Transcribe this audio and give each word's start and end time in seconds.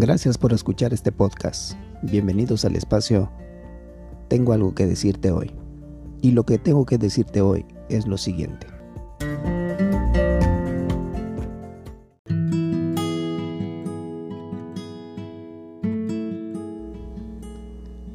Gracias 0.00 0.38
por 0.38 0.52
escuchar 0.52 0.94
este 0.94 1.10
podcast. 1.10 1.72
Bienvenidos 2.02 2.64
al 2.64 2.76
espacio 2.76 3.32
Tengo 4.28 4.52
algo 4.52 4.72
que 4.72 4.86
decirte 4.86 5.32
hoy. 5.32 5.50
Y 6.22 6.30
lo 6.30 6.44
que 6.44 6.56
tengo 6.56 6.86
que 6.86 6.98
decirte 6.98 7.40
hoy 7.40 7.66
es 7.88 8.06
lo 8.06 8.16
siguiente. 8.16 8.68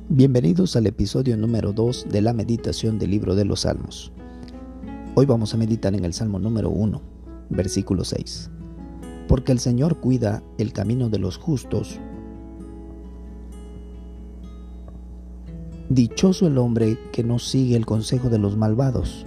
Bienvenidos 0.08 0.78
al 0.78 0.88
episodio 0.88 1.36
número 1.36 1.74
2 1.74 2.08
de 2.10 2.22
la 2.22 2.32
meditación 2.32 2.98
del 2.98 3.12
libro 3.12 3.36
de 3.36 3.44
los 3.44 3.60
Salmos. 3.60 4.14
Hoy 5.16 5.26
vamos 5.26 5.54
a 5.54 5.58
meditar 5.58 5.94
en 5.94 6.06
el 6.06 6.14
Salmo 6.14 6.40
número 6.40 6.70
1, 6.70 7.02
versículo 7.50 8.06
6. 8.06 8.53
Porque 9.28 9.52
el 9.52 9.60
Señor 9.60 10.00
cuida 10.00 10.44
el 10.58 10.74
camino 10.74 11.10
de 11.10 11.20
los 11.20 11.38
justos. 11.38 12.00
Dichoso 15.90 16.48
el 16.48 16.58
hombre 16.58 16.98
que 17.12 17.24
no 17.24 17.40
sigue 17.40 17.76
el 17.76 17.86
consejo 17.86 18.30
de 18.30 18.40
los 18.40 18.58
malvados, 18.58 19.26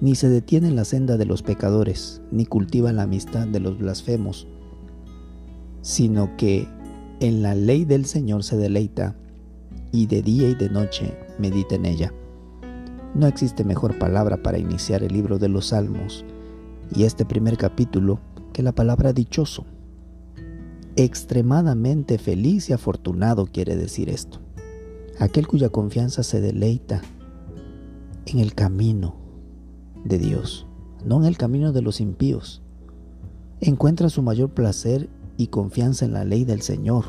ni 0.00 0.14
se 0.14 0.28
detiene 0.28 0.68
en 0.68 0.76
la 0.76 0.84
senda 0.84 1.16
de 1.16 1.24
los 1.24 1.42
pecadores, 1.42 2.20
ni 2.30 2.46
cultiva 2.46 2.92
la 2.92 3.02
amistad 3.02 3.46
de 3.46 3.60
los 3.60 3.78
blasfemos, 3.78 4.48
sino 5.82 6.36
que 6.36 6.66
en 7.20 7.42
la 7.42 7.54
ley 7.54 7.84
del 7.84 8.06
Señor 8.06 8.42
se 8.42 8.56
deleita 8.56 9.14
y 9.92 10.06
de 10.06 10.22
día 10.22 10.48
y 10.48 10.54
de 10.54 10.68
noche 10.68 11.16
medita 11.38 11.76
en 11.76 11.86
ella. 11.86 12.12
No 13.14 13.28
existe 13.28 13.62
mejor 13.62 13.96
palabra 13.98 14.42
para 14.42 14.58
iniciar 14.58 15.04
el 15.04 15.12
libro 15.12 15.38
de 15.38 15.48
los 15.48 15.66
Salmos 15.66 16.24
y 16.94 17.04
este 17.04 17.24
primer 17.24 17.56
capítulo 17.56 18.18
que 18.54 18.62
la 18.62 18.74
palabra 18.74 19.12
dichoso. 19.12 19.66
Extremadamente 20.96 22.16
feliz 22.16 22.70
y 22.70 22.72
afortunado 22.72 23.44
quiere 23.44 23.76
decir 23.76 24.08
esto. 24.08 24.40
Aquel 25.20 25.46
cuya 25.46 25.68
confianza 25.68 26.22
se 26.22 26.40
deleita 26.40 27.02
en 28.24 28.38
el 28.38 28.54
camino 28.54 29.16
de 30.06 30.16
Dios, 30.16 30.66
no 31.04 31.18
en 31.18 31.26
el 31.26 31.36
camino 31.36 31.72
de 31.72 31.82
los 31.82 32.00
impíos. 32.00 32.62
Encuentra 33.60 34.08
su 34.08 34.22
mayor 34.22 34.54
placer 34.54 35.10
y 35.36 35.48
confianza 35.48 36.06
en 36.06 36.14
la 36.14 36.24
ley 36.24 36.46
del 36.46 36.62
Señor 36.62 37.04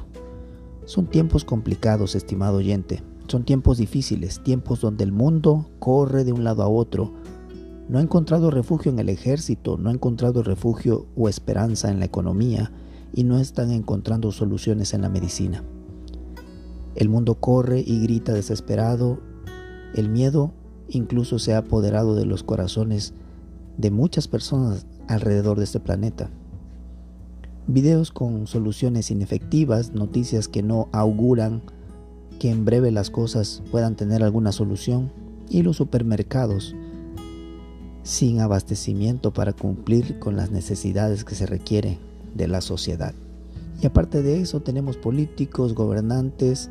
son 0.86 1.08
tiempos 1.08 1.44
complicados, 1.44 2.16
estimado 2.16 2.58
oyente. 2.58 3.02
Son 3.28 3.44
tiempos 3.44 3.80
difíciles, 3.80 4.42
tiempos 4.44 4.82
donde 4.82 5.04
el 5.04 5.12
mundo 5.12 5.66
corre 5.80 6.24
de 6.24 6.32
un 6.32 6.44
lado 6.44 6.62
a 6.62 6.68
otro. 6.68 7.12
No 7.88 8.00
ha 8.00 8.02
encontrado 8.02 8.50
refugio 8.50 8.92
en 8.92 8.98
el 8.98 9.10
ejército, 9.10 9.78
no 9.78 9.90
ha 9.90 9.94
encontrado 9.94 10.42
refugio 10.42 11.06
o 11.16 11.30
esperanza 11.30 11.92
en 11.92 12.00
la 12.00 12.06
economía 12.06 12.72
y 13.14 13.24
no 13.24 13.38
están 13.38 13.70
encontrando 13.72 14.32
soluciones 14.32 14.94
en 14.96 15.02
la 15.02 15.10
medicina. 15.10 15.64
El 16.96 17.10
mundo 17.10 17.36
corre 17.36 17.84
y 17.86 18.02
grita 18.02 18.34
desesperado. 18.34 19.20
El 19.94 20.10
miedo 20.10 20.52
incluso 20.90 21.38
se 21.38 21.54
ha 21.54 21.60
apoderado 21.60 22.16
de 22.16 22.26
los 22.26 22.44
corazones 22.44 23.14
de 23.78 23.92
muchas 23.92 24.28
personas 24.28 24.88
alrededor 25.08 25.58
de 25.60 25.66
este 25.66 25.80
planeta. 25.80 26.32
Videos 27.68 28.12
con 28.12 28.48
soluciones 28.48 29.12
inefectivas, 29.12 29.94
noticias 29.94 30.48
que 30.48 30.64
no 30.64 30.88
auguran 30.92 31.62
que 32.40 32.50
en 32.50 32.66
breve 32.66 32.92
las 32.92 33.12
cosas 33.12 33.62
puedan 33.72 33.96
tener 33.96 34.24
alguna 34.24 34.52
solución 34.52 35.12
y 35.50 35.62
los 35.62 35.78
supermercados 35.78 36.76
sin 38.06 38.40
abastecimiento 38.40 39.34
para 39.34 39.52
cumplir 39.52 40.20
con 40.20 40.36
las 40.36 40.52
necesidades 40.52 41.26
que 41.26 41.34
se 41.34 41.48
requieren 41.48 41.98
de 42.36 42.48
la 42.48 42.62
sociedad. 42.62 43.16
Y 43.82 43.88
aparte 43.88 44.22
de 44.22 44.40
eso 44.40 44.62
tenemos 44.62 44.96
políticos, 44.96 45.74
gobernantes 45.74 46.70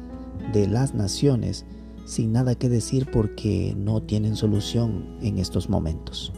de 0.53 0.69
las 0.69 0.95
naciones 0.95 1.67
sin 2.05 2.33
nada 2.33 2.55
que 2.55 2.69
decir 2.69 3.11
porque 3.11 3.75
no 3.77 4.01
tienen 4.01 4.37
solución 4.37 5.19
en 5.23 5.39
estos 5.39 5.69
momentos. 5.69 6.33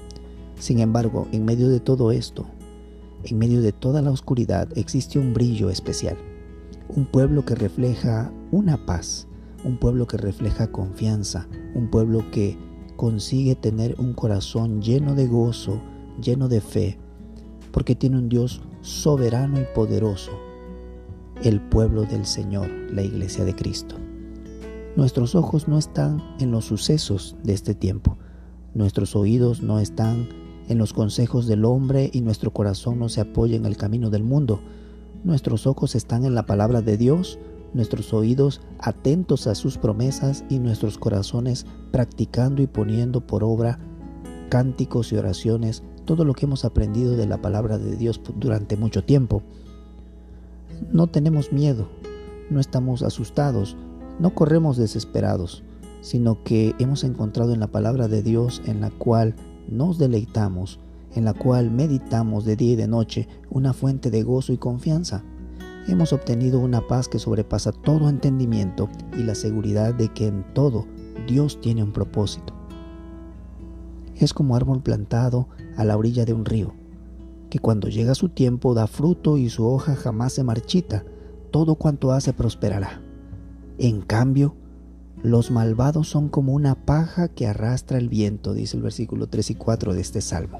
Sin 0.58 0.78
embargo, 0.78 1.28
en 1.30 1.44
medio 1.44 1.68
de 1.68 1.80
todo 1.80 2.10
esto, 2.10 2.46
en 3.24 3.36
medio 3.36 3.60
de 3.60 3.72
toda 3.72 4.00
la 4.00 4.10
oscuridad 4.10 4.68
existe 4.78 5.18
un 5.18 5.34
brillo 5.34 5.68
especial, 5.68 6.16
un 6.88 7.04
pueblo 7.04 7.44
que 7.44 7.54
refleja 7.54 8.32
una 8.50 8.86
paz, 8.86 9.28
un 9.62 9.76
pueblo 9.76 10.06
que 10.06 10.16
refleja 10.16 10.72
confianza, 10.72 11.46
un 11.74 11.90
pueblo 11.90 12.30
que 12.30 12.56
consigue 12.96 13.54
tener 13.54 13.94
un 13.98 14.12
corazón 14.12 14.82
lleno 14.82 15.14
de 15.14 15.26
gozo, 15.26 15.80
lleno 16.20 16.48
de 16.48 16.60
fe, 16.60 16.98
porque 17.70 17.94
tiene 17.94 18.18
un 18.18 18.28
Dios 18.28 18.62
soberano 18.80 19.60
y 19.60 19.64
poderoso, 19.74 20.32
el 21.42 21.60
pueblo 21.60 22.02
del 22.02 22.24
Señor, 22.24 22.68
la 22.90 23.02
iglesia 23.02 23.44
de 23.44 23.54
Cristo. 23.54 23.96
Nuestros 24.96 25.34
ojos 25.34 25.68
no 25.68 25.78
están 25.78 26.22
en 26.40 26.50
los 26.50 26.64
sucesos 26.64 27.36
de 27.42 27.52
este 27.52 27.74
tiempo, 27.74 28.16
nuestros 28.74 29.14
oídos 29.14 29.62
no 29.62 29.78
están 29.78 30.28
en 30.68 30.78
los 30.78 30.92
consejos 30.92 31.46
del 31.46 31.64
hombre 31.64 32.10
y 32.12 32.20
nuestro 32.20 32.52
corazón 32.52 32.98
no 32.98 33.08
se 33.08 33.20
apoya 33.20 33.56
en 33.56 33.66
el 33.66 33.76
camino 33.76 34.10
del 34.10 34.24
mundo. 34.24 34.60
Nuestros 35.22 35.66
ojos 35.66 35.94
están 35.94 36.24
en 36.24 36.34
la 36.34 36.46
palabra 36.46 36.82
de 36.82 36.96
Dios, 36.96 37.38
nuestros 37.74 38.12
oídos 38.12 38.60
atentos 38.78 39.46
a 39.46 39.54
sus 39.54 39.78
promesas 39.78 40.44
y 40.48 40.58
nuestros 40.58 40.98
corazones 40.98 41.66
practicando 41.90 42.62
y 42.62 42.66
poniendo 42.66 43.26
por 43.26 43.44
obra 43.44 43.78
cánticos 44.48 45.12
y 45.12 45.16
oraciones, 45.16 45.82
todo 46.04 46.24
lo 46.24 46.34
que 46.34 46.46
hemos 46.46 46.64
aprendido 46.64 47.16
de 47.16 47.26
la 47.26 47.42
palabra 47.42 47.78
de 47.78 47.96
Dios 47.96 48.20
durante 48.36 48.76
mucho 48.76 49.04
tiempo. 49.04 49.42
No 50.92 51.08
tenemos 51.08 51.52
miedo, 51.52 51.88
no 52.50 52.60
estamos 52.60 53.02
asustados, 53.02 53.76
no 54.20 54.34
corremos 54.34 54.76
desesperados, 54.76 55.62
sino 56.00 56.42
que 56.44 56.74
hemos 56.78 57.04
encontrado 57.04 57.52
en 57.52 57.60
la 57.60 57.66
palabra 57.66 58.08
de 58.08 58.22
Dios 58.22 58.62
en 58.66 58.80
la 58.80 58.90
cual 58.90 59.34
nos 59.68 59.98
deleitamos, 59.98 60.78
en 61.14 61.24
la 61.24 61.34
cual 61.34 61.70
meditamos 61.70 62.44
de 62.44 62.56
día 62.56 62.72
y 62.72 62.76
de 62.76 62.88
noche, 62.88 63.28
una 63.50 63.72
fuente 63.72 64.10
de 64.10 64.22
gozo 64.22 64.52
y 64.52 64.58
confianza. 64.58 65.24
Hemos 65.88 66.12
obtenido 66.12 66.58
una 66.58 66.80
paz 66.80 67.08
que 67.08 67.20
sobrepasa 67.20 67.70
todo 67.70 68.08
entendimiento 68.08 68.88
y 69.16 69.22
la 69.22 69.36
seguridad 69.36 69.94
de 69.94 70.08
que 70.08 70.26
en 70.26 70.44
todo 70.52 70.84
Dios 71.28 71.60
tiene 71.60 71.84
un 71.84 71.92
propósito. 71.92 72.54
Es 74.16 74.34
como 74.34 74.56
árbol 74.56 74.82
plantado 74.82 75.48
a 75.76 75.84
la 75.84 75.96
orilla 75.96 76.24
de 76.24 76.32
un 76.32 76.44
río, 76.44 76.74
que 77.50 77.60
cuando 77.60 77.88
llega 77.88 78.16
su 78.16 78.30
tiempo 78.30 78.74
da 78.74 78.88
fruto 78.88 79.38
y 79.38 79.48
su 79.48 79.64
hoja 79.64 79.94
jamás 79.94 80.32
se 80.32 80.42
marchita, 80.42 81.04
todo 81.52 81.76
cuanto 81.76 82.10
hace 82.10 82.32
prosperará. 82.32 83.00
En 83.78 84.00
cambio, 84.00 84.56
los 85.22 85.52
malvados 85.52 86.08
son 86.08 86.28
como 86.28 86.52
una 86.52 86.74
paja 86.74 87.28
que 87.28 87.46
arrastra 87.46 87.98
el 87.98 88.08
viento, 88.08 88.54
dice 88.54 88.76
el 88.76 88.82
versículo 88.82 89.28
3 89.28 89.50
y 89.50 89.54
4 89.54 89.94
de 89.94 90.00
este 90.00 90.20
salmo. 90.20 90.58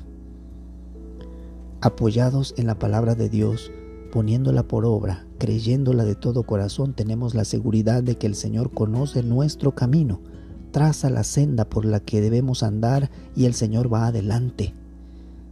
Apoyados 1.80 2.54
en 2.56 2.66
la 2.66 2.78
palabra 2.78 3.14
de 3.14 3.28
Dios, 3.28 3.72
poniéndola 4.16 4.62
por 4.62 4.86
obra, 4.86 5.26
creyéndola 5.36 6.06
de 6.06 6.14
todo 6.14 6.44
corazón, 6.44 6.94
tenemos 6.94 7.34
la 7.34 7.44
seguridad 7.44 8.02
de 8.02 8.16
que 8.16 8.26
el 8.26 8.34
Señor 8.34 8.70
conoce 8.72 9.22
nuestro 9.22 9.74
camino, 9.74 10.22
traza 10.70 11.10
la 11.10 11.22
senda 11.22 11.66
por 11.66 11.84
la 11.84 12.00
que 12.00 12.22
debemos 12.22 12.62
andar 12.62 13.10
y 13.34 13.44
el 13.44 13.52
Señor 13.52 13.92
va 13.92 14.06
adelante. 14.06 14.72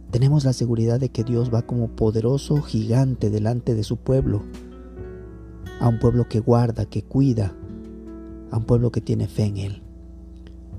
Tenemos 0.09 0.45
la 0.45 0.53
seguridad 0.53 0.99
de 0.99 1.09
que 1.09 1.23
Dios 1.23 1.53
va 1.53 1.61
como 1.61 1.89
poderoso 1.89 2.59
gigante 2.63 3.29
delante 3.29 3.75
de 3.75 3.83
su 3.83 3.97
pueblo, 3.97 4.41
a 5.79 5.87
un 5.87 5.99
pueblo 5.99 6.27
que 6.27 6.39
guarda, 6.39 6.85
que 6.85 7.03
cuida, 7.03 7.55
a 8.49 8.57
un 8.57 8.63
pueblo 8.63 8.91
que 8.91 8.99
tiene 8.99 9.27
fe 9.27 9.43
en 9.43 9.57
Él. 9.57 9.83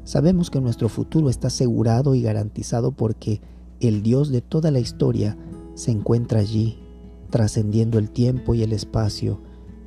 Sabemos 0.03 0.51
que 0.51 0.61
nuestro 0.61 0.89
futuro 0.89 1.31
está 1.31 1.47
asegurado 1.47 2.17
y 2.17 2.23
garantizado 2.23 2.91
porque 2.91 3.41
el 3.79 4.03
Dios 4.03 4.31
de 4.31 4.41
toda 4.41 4.73
la 4.73 4.81
historia 4.81 5.39
se 5.77 5.93
encuentra 5.93 6.41
allí, 6.41 6.81
trascendiendo 7.27 7.99
el 7.99 8.11
tiempo 8.11 8.55
y 8.55 8.63
el 8.63 8.73
espacio, 8.73 9.41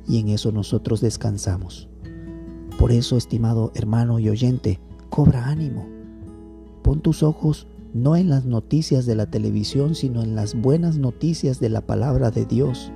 y 0.08 0.18
en 0.18 0.28
eso 0.28 0.52
nosotros 0.52 1.00
descansamos. 1.00 1.88
Por 2.78 2.92
eso, 2.92 3.16
estimado 3.16 3.72
hermano 3.74 4.18
y 4.18 4.28
oyente, 4.28 4.80
cobra 5.10 5.48
ánimo. 5.48 5.86
Pon 6.82 7.00
tus 7.00 7.22
ojos 7.22 7.66
no 7.92 8.16
en 8.16 8.30
las 8.30 8.44
noticias 8.44 9.04
de 9.06 9.14
la 9.14 9.26
televisión, 9.26 9.94
sino 9.94 10.22
en 10.22 10.34
las 10.34 10.54
buenas 10.54 10.96
noticias 10.96 11.60
de 11.60 11.68
la 11.68 11.80
palabra 11.80 12.30
de 12.30 12.46
Dios. 12.46 12.92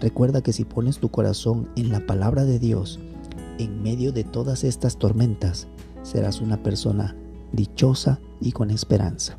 Recuerda 0.00 0.42
que 0.42 0.52
si 0.52 0.64
pones 0.64 0.98
tu 0.98 1.10
corazón 1.10 1.68
en 1.76 1.90
la 1.90 2.06
palabra 2.06 2.44
de 2.44 2.58
Dios, 2.58 2.98
en 3.58 3.82
medio 3.82 4.12
de 4.12 4.24
todas 4.24 4.64
estas 4.64 4.96
tormentas, 4.98 5.68
serás 6.02 6.40
una 6.40 6.62
persona 6.62 7.16
dichosa 7.52 8.20
y 8.40 8.52
con 8.52 8.70
esperanza. 8.70 9.38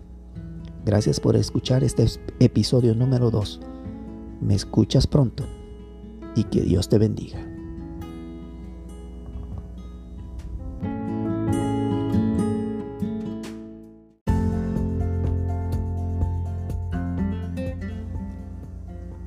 Gracias 0.86 1.20
por 1.20 1.36
escuchar 1.36 1.84
este 1.84 2.06
episodio 2.40 2.96
número 2.96 3.32
2. 3.32 3.62
Me 4.42 4.56
escuchas 4.56 5.06
pronto 5.06 5.46
y 6.36 6.46
que 6.46 6.62
Dios 6.62 6.88
te 6.88 6.98
bendiga. 6.98 7.46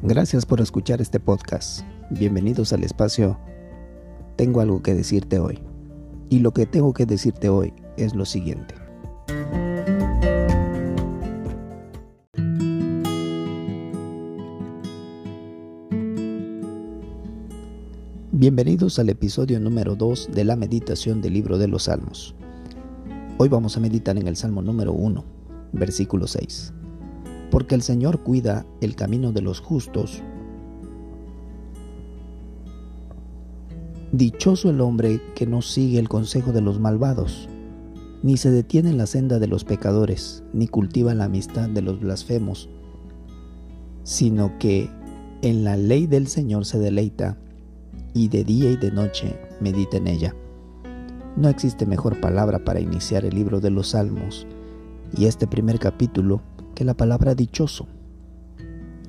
Gracias 0.02 0.46
por 0.46 0.60
escuchar 0.60 1.00
este 1.00 1.20
podcast. 1.20 1.82
Bienvenidos 2.10 2.72
al 2.72 2.82
espacio 2.82 3.38
Tengo 4.36 4.60
algo 4.60 4.82
que 4.82 4.94
decirte 4.94 5.38
hoy. 5.38 5.62
Y 6.30 6.38
lo 6.38 6.52
que 6.52 6.66
tengo 6.66 6.94
que 6.94 7.06
decirte 7.06 7.50
hoy 7.50 7.74
es 7.96 8.14
lo 8.14 8.24
siguiente. 8.24 8.81
Bienvenidos 18.34 18.99
al 18.99 19.11
episodio 19.11 19.61
número 19.61 19.94
2 19.94 20.31
de 20.32 20.44
la 20.44 20.56
meditación 20.56 21.20
del 21.20 21.34
libro 21.34 21.58
de 21.58 21.69
los 21.69 21.82
Salmos. 21.82 22.34
Hoy 23.37 23.50
vamos 23.50 23.76
a 23.76 23.81
meditar 23.81 24.17
en 24.17 24.26
el 24.26 24.37
Salmo 24.37 24.62
número 24.62 24.94
1, 24.94 25.23
versículo 25.75 26.26
6. 26.26 26.73
Porque 27.50 27.75
el 27.75 27.82
Señor 27.82 28.23
cuida 28.23 28.64
el 28.81 28.96
camino 28.96 29.32
de 29.32 29.43
los 29.43 29.61
justos. 29.61 30.23
Dichoso 34.12 34.70
el 34.70 34.81
hombre 34.81 35.20
que 35.34 35.46
no 35.46 35.61
sigue 35.61 35.99
el 35.99 36.08
consejo 36.08 36.52
de 36.52 36.62
los 36.62 36.81
malvados, 36.81 37.50
ni 38.23 38.38
se 38.38 38.50
detiene 38.50 38.88
en 38.88 38.96
la 38.96 39.06
senda 39.06 39.40
de 39.40 39.46
los 39.46 39.64
pecadores, 39.64 40.43
ni 40.55 40.69
cultiva 40.69 41.12
la 41.12 41.25
amistad 41.25 41.69
de 41.69 41.82
los 41.82 42.00
blasfemos, 42.00 42.70
sino 44.05 44.58
que 44.58 44.88
en 45.43 45.64
la 45.64 45.76
ley 45.76 46.06
del 46.06 46.29
Señor 46.29 46.64
se 46.64 46.79
deleita 46.79 47.37
y 48.14 48.28
de 48.28 48.44
día 48.44 48.70
y 48.70 48.76
de 48.76 48.90
noche 48.90 49.38
medita 49.60 49.96
en 49.96 50.06
ella. 50.06 50.34
No 51.36 51.48
existe 51.48 51.86
mejor 51.86 52.20
palabra 52.20 52.64
para 52.64 52.80
iniciar 52.80 53.24
el 53.24 53.34
libro 53.34 53.60
de 53.60 53.70
los 53.70 53.90
Salmos 53.90 54.46
y 55.16 55.26
este 55.26 55.46
primer 55.46 55.78
capítulo 55.78 56.42
que 56.74 56.84
la 56.84 56.94
palabra 56.94 57.34
dichoso. 57.34 57.86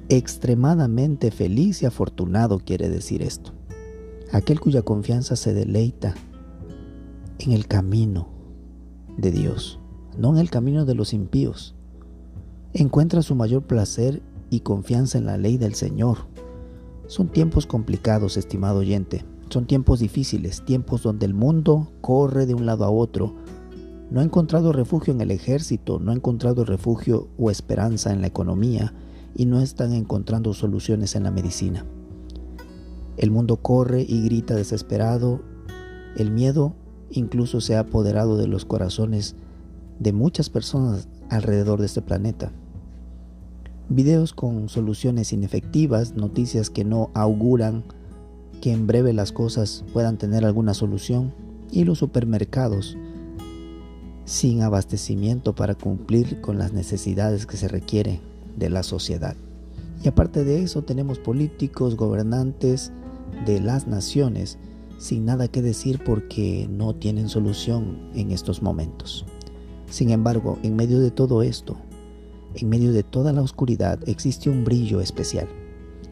Extremadamente 0.09 1.31
feliz 1.31 1.81
y 1.81 1.85
afortunado 1.85 2.59
quiere 2.59 2.89
decir 2.89 3.21
esto. 3.21 3.51
Aquel 4.31 4.59
cuya 4.59 4.81
confianza 4.81 5.35
se 5.35 5.53
deleita 5.53 6.15
en 7.39 7.51
el 7.51 7.67
camino 7.67 8.29
de 9.17 9.31
Dios, 9.31 9.79
no 10.17 10.33
en 10.33 10.39
el 10.39 10.50
camino 10.50 10.85
de 10.85 10.95
los 10.95 11.13
impíos. 11.13 11.75
Encuentra 12.73 13.21
su 13.21 13.35
mayor 13.35 13.63
placer 13.63 14.21
y 14.50 14.61
confianza 14.61 15.17
en 15.17 15.25
la 15.25 15.38
ley 15.38 15.57
del 15.57 15.75
Señor 15.75 16.32
son 17.07 17.27
tiempos 17.27 17.65
complicados, 17.65 18.38
estimado 18.38 18.79
oyente. 18.79 19.25
Son 19.50 19.67
tiempos 19.67 20.00
difíciles, 20.00 20.63
tiempos 20.65 21.03
donde 21.03 21.25
el 21.25 21.33
mundo 21.33 21.91
corre 22.01 22.45
de 22.45 22.53
un 22.53 22.65
lado 22.65 22.85
a 22.85 22.89
otro. 22.89 23.35
No 24.09 24.21
ha 24.21 24.23
encontrado 24.23 24.71
refugio 24.71 25.13
en 25.13 25.21
el 25.21 25.31
ejército, 25.31 26.00
no 26.00 26.11
ha 26.11 26.15
encontrado 26.15 26.65
refugio 26.65 27.27
o 27.38 27.51
esperanza 27.51 28.11
en 28.11 28.21
la 28.21 28.27
economía 28.27 28.94
y 29.35 29.45
no 29.45 29.59
están 29.59 29.94
encontrando 29.94 30.53
soluciones 30.53 31.15
en 31.15 31.23
la 31.23 31.31
medicina. 31.31 31.85
El 33.17 33.31
mundo 33.31 33.57
corre 33.57 34.05
y 34.07 34.23
grita 34.23 34.55
desesperado. 34.55 35.41
El 36.15 36.31
miedo 36.31 36.75
incluso 37.11 37.61
se 37.61 37.75
ha 37.75 37.81
apoderado 37.81 38.38
de 38.38 38.47
los 38.47 38.65
corazones 38.65 39.35
de 40.00 40.13
muchas 40.13 40.50
personas 40.50 41.07
alrededor 41.29 41.79
de 41.79 41.85
este 41.85 42.01
planeta. 42.01 42.51
Videos 43.89 44.33
con 44.33 44.69
soluciones 44.69 45.33
inefectivas, 45.33 46.15
noticias 46.15 46.69
que 46.69 46.85
no 46.85 47.12
auguran 47.13 47.83
que 48.62 48.71
en 48.71 48.88
breve 48.88 49.12
las 49.12 49.33
cosas 49.33 49.83
puedan 49.91 50.18
tener 50.18 50.45
alguna 50.45 50.74
solución 50.74 51.33
y 51.69 51.83
los 51.83 52.00
supermercados 52.00 52.97
sin 54.24 54.62
abastecimiento 54.62 55.53
para 55.53 55.75
cumplir 55.75 56.39
con 56.39 56.57
las 56.57 56.71
necesidades 56.71 57.45
que 57.45 57.57
se 57.57 57.68
requieren 57.68 58.21
de 58.57 58.69
la 58.69 58.83
sociedad. 58.83 59.35
Y 60.01 60.07
aparte 60.07 60.45
de 60.45 60.63
eso 60.63 60.83
tenemos 60.83 61.19
políticos, 61.19 61.97
gobernantes 61.97 62.94
de 63.45 63.59
las 63.59 63.86
naciones 63.86 64.57
sin 64.97 65.25
nada 65.25 65.50
que 65.50 65.62
decir 65.62 66.01
porque 66.06 66.69
no 66.69 66.95
tienen 66.95 67.27
solución 67.27 68.09
en 68.15 68.31
estos 68.31 68.62
momentos. 68.62 69.25
Sin 69.89 70.09
embargo, 70.12 70.57
en 70.63 70.77
medio 70.77 71.01
de 71.01 71.12
todo 71.12 71.44
esto, 71.44 71.77
en 72.55 72.69
medio 72.69 72.91
de 72.91 73.03
toda 73.03 73.33
la 73.33 73.41
oscuridad 73.41 74.00
existe 74.07 74.50
un 74.50 74.63
brillo 74.63 75.01
especial, 75.01 75.47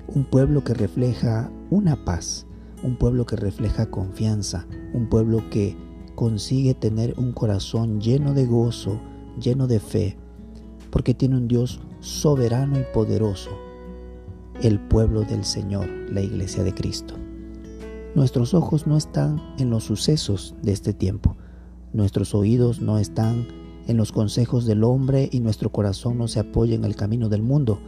un 0.08 0.24
pueblo 0.24 0.64
que 0.64 0.74
refleja 0.74 1.52
una 1.70 2.04
paz, 2.04 2.46
un 2.84 2.96
pueblo 2.96 3.26
que 3.26 3.36
refleja 3.36 3.90
confianza, 3.90 4.66
un 4.94 5.08
pueblo 5.08 5.50
que 5.50 5.78
consigue 6.16 6.74
tener 6.74 7.14
un 7.18 7.32
corazón 7.32 8.02
lleno 8.02 8.34
de 8.34 8.46
gozo, 8.46 9.00
lleno 9.40 9.68
de 9.68 9.80
fe, 9.80 10.18
porque 10.90 11.14
tiene 11.14 11.38
un 11.38 11.48
Dios 11.48 11.80
soberano 12.00 12.80
y 12.80 12.84
poderoso, 12.94 13.52
el 14.62 14.80
pueblo 14.80 15.22
del 15.22 15.46
Señor, 15.46 15.88
la 16.12 16.22
iglesia 16.22 16.64
de 16.64 16.74
Cristo. 16.74 17.16
Nuestros 18.16 18.54
ojos 18.54 18.88
no 18.88 18.98
están 18.98 19.42
en 19.58 19.70
los 19.70 19.86
sucesos 19.86 20.56
de 20.62 20.74
este 20.74 20.94
tiempo, 20.94 21.38
nuestros 21.94 22.36
oídos 22.36 22.82
no 22.82 22.98
están 22.98 23.48
en 23.88 23.98
los 23.98 24.12
consejos 24.12 24.66
del 24.66 24.84
hombre 24.84 25.30
y 25.32 25.40
nuestro 25.40 25.72
corazón 25.72 26.18
no 26.18 26.28
se 26.28 26.40
apoya 26.40 26.76
en 26.76 26.86
el 26.86 26.96
camino 26.96 27.30
del 27.30 27.42
mundo. 27.42 27.80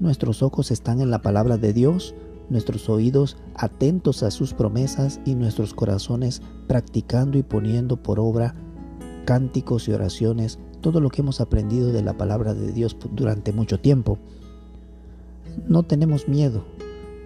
Nuestros 0.00 0.42
ojos 0.42 0.70
están 0.70 1.00
en 1.00 1.10
la 1.10 1.22
palabra 1.22 1.56
de 1.56 1.72
Dios, 1.72 2.14
nuestros 2.50 2.88
oídos 2.88 3.36
atentos 3.54 4.22
a 4.22 4.30
sus 4.30 4.54
promesas 4.54 5.20
y 5.24 5.34
nuestros 5.34 5.74
corazones 5.74 6.42
practicando 6.66 7.38
y 7.38 7.42
poniendo 7.42 7.96
por 7.96 8.20
obra 8.20 8.54
cánticos 9.24 9.88
y 9.88 9.92
oraciones, 9.92 10.58
todo 10.80 11.00
lo 11.00 11.10
que 11.10 11.20
hemos 11.20 11.40
aprendido 11.40 11.92
de 11.92 12.02
la 12.02 12.16
palabra 12.16 12.54
de 12.54 12.72
Dios 12.72 12.96
durante 13.12 13.52
mucho 13.52 13.78
tiempo. 13.78 14.18
No 15.66 15.82
tenemos 15.82 16.28
miedo, 16.28 16.64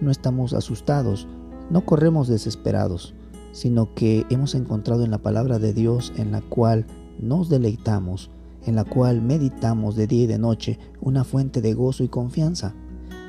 no 0.01 0.11
estamos 0.11 0.53
asustados, 0.53 1.27
no 1.69 1.85
corremos 1.85 2.27
desesperados, 2.27 3.13
sino 3.53 3.93
que 3.93 4.25
hemos 4.29 4.55
encontrado 4.55 5.05
en 5.05 5.11
la 5.11 5.19
palabra 5.19 5.59
de 5.59 5.73
Dios 5.73 6.11
en 6.17 6.31
la 6.31 6.41
cual 6.41 6.85
nos 7.19 7.49
deleitamos, 7.49 8.31
en 8.65 8.75
la 8.75 8.83
cual 8.83 9.21
meditamos 9.21 9.95
de 9.95 10.07
día 10.07 10.23
y 10.23 10.27
de 10.27 10.37
noche, 10.37 10.79
una 11.01 11.23
fuente 11.23 11.61
de 11.61 11.73
gozo 11.73 12.03
y 12.03 12.07
confianza. 12.07 12.73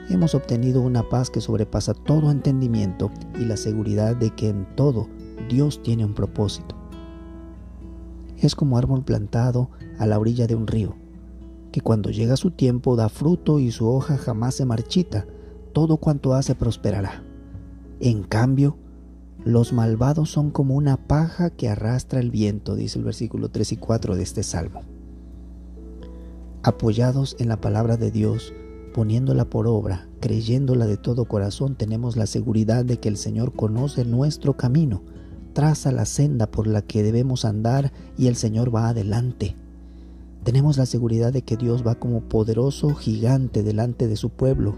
Hemos 0.08 0.34
obtenido 0.34 0.82
una 0.82 1.08
paz 1.08 1.30
que 1.30 1.40
sobrepasa 1.40 1.94
todo 1.94 2.30
entendimiento 2.30 3.10
y 3.38 3.44
la 3.44 3.56
seguridad 3.56 4.16
de 4.16 4.30
que 4.30 4.50
en 4.50 4.66
todo 4.76 5.08
Dios 5.48 5.82
tiene 5.82 6.04
un 6.04 6.14
propósito. 6.14 6.76
Es 8.38 8.54
como 8.54 8.76
árbol 8.76 9.04
plantado 9.04 9.70
a 9.98 10.06
la 10.06 10.18
orilla 10.18 10.46
de 10.46 10.54
un 10.54 10.66
río, 10.66 10.96
que 11.72 11.80
cuando 11.80 12.10
llega 12.10 12.36
su 12.36 12.50
tiempo 12.50 12.96
da 12.96 13.08
fruto 13.08 13.58
y 13.58 13.70
su 13.70 13.88
hoja 13.88 14.16
jamás 14.16 14.54
se 14.54 14.66
marchita, 14.66 15.26
todo 15.72 15.96
cuanto 15.96 16.34
hace 16.34 16.54
prosperará. 16.54 17.24
En 18.00 18.22
cambio, 18.22 18.76
los 19.44 19.74
malvados 19.74 20.30
son 20.30 20.50
como 20.50 20.74
una 20.74 20.96
paja 20.96 21.50
que 21.50 21.68
arrastra 21.68 22.18
el 22.20 22.30
viento, 22.30 22.76
dice 22.76 22.98
el 22.98 23.04
versículo 23.04 23.50
3 23.50 23.72
y 23.72 23.76
4 23.76 24.16
de 24.16 24.22
este 24.22 24.42
salmo. 24.42 24.80
Apoyados 26.62 27.36
en 27.38 27.48
la 27.48 27.60
palabra 27.60 27.98
de 27.98 28.10
Dios, 28.10 28.54
poniéndola 28.94 29.44
por 29.44 29.66
obra, 29.66 30.08
creyéndola 30.20 30.86
de 30.86 30.96
todo 30.96 31.26
corazón, 31.26 31.74
tenemos 31.74 32.16
la 32.16 32.26
seguridad 32.26 32.86
de 32.86 32.98
que 32.98 33.10
el 33.10 33.18
Señor 33.18 33.52
conoce 33.52 34.06
nuestro 34.06 34.56
camino, 34.56 35.02
traza 35.52 35.92
la 35.92 36.06
senda 36.06 36.50
por 36.50 36.66
la 36.66 36.80
que 36.80 37.02
debemos 37.02 37.44
andar 37.44 37.92
y 38.16 38.28
el 38.28 38.36
Señor 38.36 38.74
va 38.74 38.88
adelante. 38.88 39.56
Tenemos 40.42 40.78
la 40.78 40.86
seguridad 40.86 41.34
de 41.34 41.42
que 41.42 41.58
Dios 41.58 41.86
va 41.86 41.96
como 41.96 42.22
poderoso 42.22 42.94
gigante 42.94 43.62
delante 43.62 44.08
de 44.08 44.16
su 44.16 44.30
pueblo, 44.30 44.76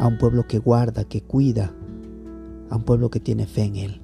a 0.00 0.08
un 0.08 0.18
pueblo 0.18 0.48
que 0.48 0.58
guarda, 0.58 1.04
que 1.04 1.22
cuida, 1.22 1.74
a 2.70 2.76
un 2.76 2.84
pueblo 2.84 3.10
que 3.10 3.20
tiene 3.20 3.46
fe 3.46 3.64
en 3.64 3.76
Él. 3.76 4.00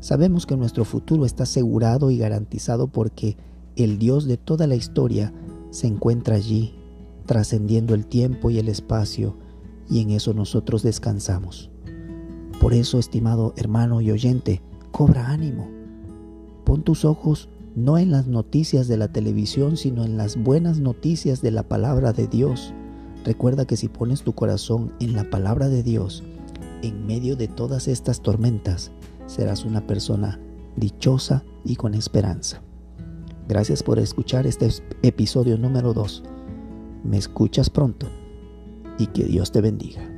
Sabemos 0.00 0.46
que 0.46 0.56
nuestro 0.56 0.84
futuro 0.84 1.24
está 1.24 1.44
asegurado 1.44 2.10
y 2.10 2.18
garantizado 2.18 2.88
porque 2.88 3.36
el 3.76 3.98
Dios 3.98 4.26
de 4.26 4.36
toda 4.36 4.66
la 4.66 4.74
historia 4.74 5.32
se 5.70 5.86
encuentra 5.86 6.36
allí, 6.36 6.74
trascendiendo 7.26 7.94
el 7.94 8.06
tiempo 8.06 8.50
y 8.50 8.58
el 8.58 8.68
espacio, 8.68 9.36
y 9.90 10.00
en 10.00 10.10
eso 10.10 10.34
nosotros 10.34 10.82
descansamos. 10.82 11.70
Por 12.60 12.74
eso, 12.74 12.98
estimado 12.98 13.54
hermano 13.56 14.00
y 14.00 14.10
oyente, 14.10 14.62
cobra 14.90 15.28
ánimo. 15.28 15.68
Pon 16.64 16.82
tus 16.82 17.04
ojos 17.04 17.48
no 17.76 17.98
en 17.98 18.10
las 18.10 18.26
noticias 18.26 18.88
de 18.88 18.96
la 18.96 19.08
televisión, 19.08 19.76
sino 19.76 20.04
en 20.04 20.16
las 20.16 20.36
buenas 20.36 20.80
noticias 20.80 21.40
de 21.40 21.52
la 21.52 21.62
palabra 21.62 22.12
de 22.12 22.26
Dios. 22.26 22.74
Recuerda 23.24 23.66
que 23.66 23.76
si 23.76 23.88
pones 23.88 24.22
tu 24.22 24.32
corazón 24.34 24.92
en 24.98 25.14
la 25.14 25.30
palabra 25.30 25.68
de 25.68 25.82
Dios, 25.82 26.24
en 26.82 27.06
medio 27.06 27.36
de 27.36 27.48
todas 27.48 27.88
estas 27.88 28.22
tormentas, 28.22 28.92
serás 29.26 29.64
una 29.64 29.86
persona 29.86 30.40
dichosa 30.76 31.44
y 31.64 31.76
con 31.76 31.94
esperanza. 31.94 32.62
Gracias 33.48 33.82
por 33.82 33.98
escuchar 33.98 34.46
este 34.46 34.68
episodio 35.02 35.56
número 35.58 35.94
2. 35.94 36.22
Me 37.04 37.16
escuchas 37.16 37.70
pronto 37.70 38.06
y 38.98 39.06
que 39.06 39.24
Dios 39.24 39.52
te 39.52 39.60
bendiga. 39.60 40.17